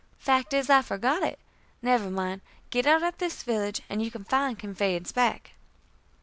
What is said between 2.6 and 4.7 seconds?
Get out at this village, and you can find